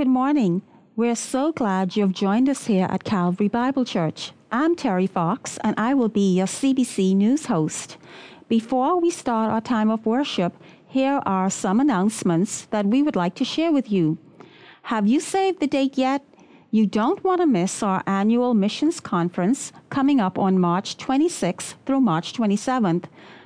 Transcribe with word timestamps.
Good 0.00 0.08
morning. 0.08 0.62
We're 0.96 1.14
so 1.14 1.52
glad 1.52 1.94
you've 1.94 2.14
joined 2.14 2.48
us 2.48 2.64
here 2.64 2.86
at 2.88 3.04
Calvary 3.04 3.48
Bible 3.48 3.84
Church. 3.84 4.32
I'm 4.50 4.74
Terry 4.74 5.06
Fox, 5.06 5.58
and 5.62 5.78
I 5.78 5.92
will 5.92 6.08
be 6.08 6.36
your 6.36 6.46
CBC 6.46 7.14
News 7.14 7.44
host. 7.44 7.98
Before 8.48 8.98
we 8.98 9.10
start 9.10 9.52
our 9.52 9.60
time 9.60 9.90
of 9.90 10.06
worship, 10.06 10.54
here 10.86 11.20
are 11.26 11.50
some 11.50 11.80
announcements 11.80 12.64
that 12.70 12.86
we 12.86 13.02
would 13.02 13.14
like 13.14 13.34
to 13.34 13.44
share 13.44 13.72
with 13.72 13.92
you. 13.92 14.16
Have 14.84 15.06
you 15.06 15.20
saved 15.20 15.60
the 15.60 15.66
date 15.66 15.98
yet? 15.98 16.24
You 16.70 16.86
don't 16.86 17.22
want 17.22 17.42
to 17.42 17.46
miss 17.46 17.82
our 17.82 18.02
annual 18.06 18.54
missions 18.54 19.00
conference 19.00 19.70
coming 19.90 20.18
up 20.18 20.38
on 20.38 20.58
March 20.58 20.96
26th 20.96 21.74
through 21.84 22.00
March 22.00 22.32
27th. 22.32 23.04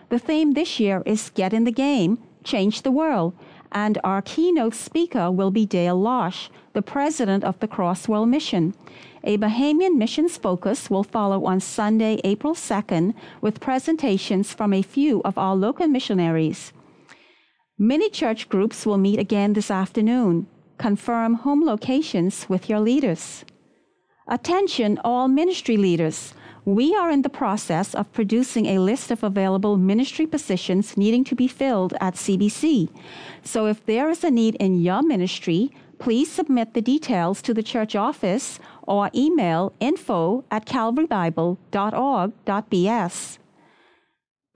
The 0.09 0.21
theme 0.21 0.53
this 0.53 0.79
year 0.79 1.03
is 1.05 1.31
Get 1.31 1.53
in 1.53 1.65
the 1.65 1.73
Game, 1.73 2.23
Change 2.45 2.83
the 2.83 2.93
World, 2.93 3.35
and 3.75 3.99
our 4.05 4.23
keynote 4.23 4.75
speaker 4.75 5.31
will 5.31 5.51
be 5.51 5.67
Dale 5.67 6.01
Losch, 6.01 6.49
the 6.73 6.83
president 6.83 7.43
of 7.43 7.59
the 7.59 7.69
Crossworld 7.69 8.29
Mission. 8.29 8.73
A 9.25 9.37
Bahamian 9.37 9.97
missions 9.97 10.39
focus 10.39 10.89
will 10.89 11.03
follow 11.03 11.45
on 11.45 11.59
Sunday, 11.59 12.21
April 12.23 12.55
2nd, 12.55 13.15
with 13.41 13.61
presentations 13.61 14.55
from 14.55 14.73
a 14.73 14.83
few 14.83 15.21
of 15.23 15.37
our 15.37 15.57
local 15.57 15.89
missionaries. 15.89 16.73
Many 17.77 18.09
church 18.09 18.49
groups 18.49 18.87
will 18.87 18.99
meet 18.99 19.19
again 19.19 19.55
this 19.55 19.71
afternoon. 19.71 20.47
Confirm 20.79 21.35
home 21.35 21.65
locations 21.65 22.49
with 22.49 22.69
your 22.69 22.79
leaders. 22.79 23.45
Attention, 24.29 25.01
all 25.05 25.27
ministry 25.27 25.77
leaders. 25.77 26.35
We 26.67 26.97
are 26.97 27.11
in 27.11 27.21
the 27.21 27.29
process 27.29 27.95
of 27.95 28.11
producing 28.13 28.65
a 28.67 28.79
list 28.79 29.11
of 29.11 29.23
available 29.23 29.77
ministry 29.77 30.27
positions 30.27 30.97
needing 30.97 31.23
to 31.25 31.35
be 31.35 31.47
filled 31.47 31.93
at 32.01 32.15
CBC. 32.15 32.89
So 33.43 33.67
if 33.67 33.85
there 33.85 34.09
is 34.09 34.25
a 34.25 34.31
need 34.31 34.55
in 34.55 34.81
your 34.81 35.03
ministry, 35.03 35.73
please 35.99 36.33
submit 36.33 36.73
the 36.73 36.81
details 36.81 37.43
to 37.43 37.53
the 37.53 37.63
church 37.63 37.95
office 37.95 38.59
or 38.83 39.11
email 39.15 39.75
info 39.79 40.43
at 40.51 40.65
calvarybible.org.bs. 40.65 43.39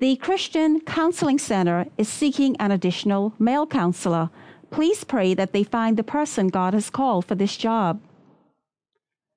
The 0.01 0.17
Christian 0.17 0.81
Counseling 0.81 1.39
Center 1.39 1.87
is 1.99 2.09
seeking 2.09 2.57
an 2.57 2.71
additional 2.71 3.35
male 3.39 3.67
counselor. 3.67 4.31
Please 4.71 5.05
pray 5.05 5.35
that 5.35 5.53
they 5.53 5.65
find 5.65 5.99
the 5.99 6.05
person 6.05 6.49
God 6.49 6.73
has 6.73 6.89
called 6.89 7.27
for 7.27 7.35
this 7.35 7.55
job. 7.57 8.01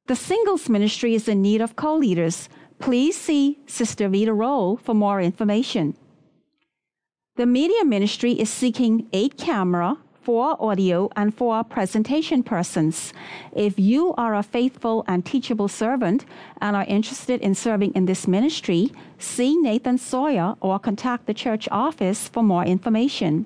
The 0.08 0.16
singles 0.16 0.70
ministry 0.70 1.16
is 1.16 1.28
in 1.28 1.42
need 1.42 1.62
of 1.62 1.76
co 1.76 1.96
leaders. 1.96 2.48
Please 2.82 3.16
see 3.16 3.60
Sister 3.68 4.10
Vita 4.10 4.34
Roll 4.34 4.76
for 4.78 4.96
more 4.96 5.22
information. 5.22 5.96
The 7.36 7.46
media 7.46 7.86
ministry 7.86 8.34
is 8.34 8.50
seeking 8.50 9.08
eight 9.14 9.38
camera, 9.38 9.98
four 10.24 10.58
audio, 10.60 11.08
and 11.16 11.32
four 11.34 11.64
presentation 11.64 12.42
persons. 12.42 13.14
If 13.56 13.78
you 13.78 14.16
are 14.16 14.34
a 14.34 14.42
faithful 14.42 15.06
and 15.08 15.24
teachable 15.24 15.68
servant 15.68 16.26
and 16.60 16.76
are 16.76 16.86
interested 16.86 17.40
in 17.42 17.54
serving 17.54 17.94
in 17.94 18.06
this 18.08 18.28
ministry, 18.28 18.92
see 19.20 19.56
Nathan 19.58 20.00
Sawyer 20.00 20.56
or 20.60 20.80
contact 20.80 21.28
the 21.28 21.36
church 21.36 21.70
office 21.72 22.28
for 22.30 22.42
more 22.42 22.66
information. 22.66 23.46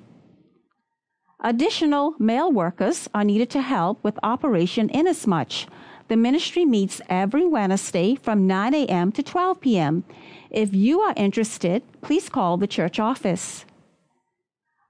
Additional 1.40 2.14
male 2.18 2.50
workers 2.50 3.06
are 3.12 3.22
needed 3.22 3.50
to 3.50 3.60
help 3.60 4.02
with 4.02 4.18
Operation 4.22 4.88
Inasmuch. 4.88 5.68
The 6.08 6.16
ministry 6.16 6.64
meets 6.64 7.00
every 7.08 7.44
Wednesday 7.46 8.14
from 8.14 8.46
9 8.46 8.74
a.m. 8.74 9.10
to 9.12 9.22
12 9.22 9.60
p.m. 9.60 10.04
If 10.50 10.72
you 10.72 11.00
are 11.00 11.14
interested, 11.16 11.82
please 12.00 12.28
call 12.28 12.56
the 12.56 12.68
church 12.68 13.00
office. 13.00 13.64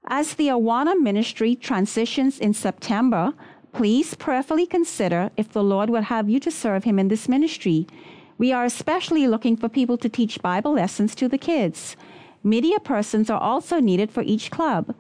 As 0.07 0.35
the 0.35 0.49
Awana 0.49 1.01
ministry 1.01 1.57
transitions 1.57 2.39
in 2.39 2.53
September, 2.53 3.33
please 3.73 4.15
prayerfully 4.15 4.67
consider 4.67 5.31
if 5.39 5.51
the 5.51 5.65
Lord 5.65 5.89
would 5.89 6.05
have 6.05 6.29
you 6.29 6.39
to 6.41 6.51
serve 6.51 6.85
Him 6.85 6.99
in 6.99 7.09
this 7.09 7.29
ministry. 7.29 7.87
We 8.37 8.53
are 8.53 8.67
especially 8.67 9.27
looking 9.27 9.57
for 9.57 9.71
people 9.71 9.97
to 9.99 10.11
teach 10.11 10.43
Bible 10.43 10.75
lessons 10.75 11.15
to 11.15 11.29
the 11.29 11.39
kids. 11.39 11.97
Media 12.45 12.79
persons 12.79 13.31
are 13.31 13.41
also 13.41 13.81
needed 13.81 14.11
for 14.11 14.23
each 14.23 14.51
club. 14.51 14.95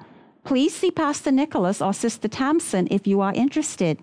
Please 0.44 0.74
see 0.74 0.90
Pastor 0.90 1.30
Nicholas 1.30 1.82
or 1.82 1.92
Sister 1.92 2.28
Thompson 2.28 2.88
if 2.90 3.06
you 3.06 3.20
are 3.20 3.34
interested. 3.34 3.98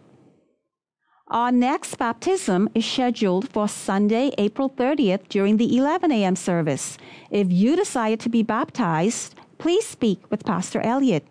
Our 1.33 1.51
next 1.51 1.95
baptism 1.95 2.69
is 2.75 2.85
scheduled 2.85 3.49
for 3.49 3.67
Sunday, 3.67 4.29
April 4.37 4.69
30th 4.69 5.27
during 5.29 5.57
the 5.57 5.75
11 5.75 6.11
a.m. 6.11 6.35
service. 6.35 6.99
If 7.31 7.51
you 7.51 7.75
desire 7.75 8.17
to 8.17 8.29
be 8.29 8.43
baptized, 8.43 9.33
please 9.57 9.83
speak 9.83 10.19
with 10.29 10.45
Pastor 10.45 10.79
Elliott. 10.81 11.25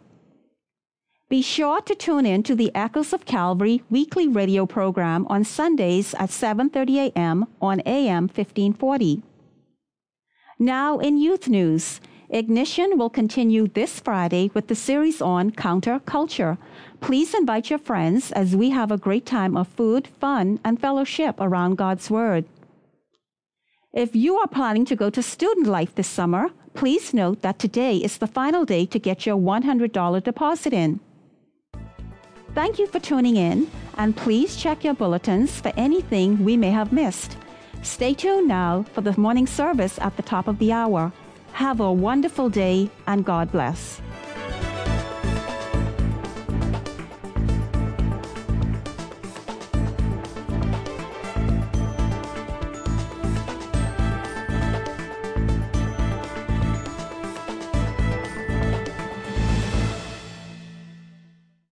Be 1.28 1.40
sure 1.40 1.80
to 1.82 1.94
tune 1.94 2.26
in 2.26 2.42
to 2.42 2.56
the 2.56 2.74
Echoes 2.74 3.12
of 3.12 3.26
Calvary 3.26 3.84
weekly 3.90 4.26
radio 4.26 4.66
program 4.66 5.24
on 5.30 5.44
Sundays 5.44 6.14
at 6.14 6.30
7:30 6.30 7.12
a.m. 7.14 7.46
on 7.60 7.78
AM 7.86 8.24
1540. 8.24 9.22
Now 10.58 10.98
in 10.98 11.16
youth 11.16 11.46
news, 11.46 12.00
Ignition 12.34 12.96
will 12.96 13.10
continue 13.10 13.68
this 13.68 14.00
Friday 14.00 14.50
with 14.54 14.68
the 14.68 14.74
series 14.74 15.20
on 15.20 15.50
counter 15.50 16.00
culture. 16.06 16.56
Please 17.02 17.34
invite 17.34 17.68
your 17.68 17.78
friends 17.78 18.32
as 18.32 18.56
we 18.56 18.70
have 18.70 18.90
a 18.90 18.96
great 18.96 19.26
time 19.26 19.54
of 19.54 19.68
food, 19.68 20.08
fun, 20.18 20.58
and 20.64 20.80
fellowship 20.80 21.36
around 21.38 21.76
God's 21.76 22.10
Word. 22.10 22.46
If 23.92 24.16
you 24.16 24.36
are 24.38 24.48
planning 24.48 24.86
to 24.86 24.96
go 24.96 25.10
to 25.10 25.22
student 25.22 25.66
life 25.66 25.94
this 25.94 26.08
summer, 26.08 26.48
please 26.72 27.12
note 27.12 27.42
that 27.42 27.58
today 27.58 27.98
is 27.98 28.16
the 28.16 28.26
final 28.26 28.64
day 28.64 28.86
to 28.86 28.98
get 28.98 29.26
your 29.26 29.36
$100 29.36 30.24
deposit 30.24 30.72
in. 30.72 31.00
Thank 32.54 32.78
you 32.78 32.86
for 32.86 32.98
tuning 32.98 33.36
in, 33.36 33.70
and 33.98 34.16
please 34.16 34.56
check 34.56 34.84
your 34.84 34.94
bulletins 34.94 35.60
for 35.60 35.70
anything 35.76 36.42
we 36.42 36.56
may 36.56 36.70
have 36.70 36.94
missed. 36.94 37.36
Stay 37.82 38.14
tuned 38.14 38.48
now 38.48 38.86
for 38.94 39.02
the 39.02 39.18
morning 39.20 39.46
service 39.46 39.98
at 39.98 40.16
the 40.16 40.22
top 40.22 40.48
of 40.48 40.58
the 40.58 40.72
hour. 40.72 41.12
Have 41.52 41.80
a 41.80 41.92
wonderful 41.92 42.48
day, 42.48 42.90
and 43.06 43.24
God 43.24 43.52
bless. 43.52 44.00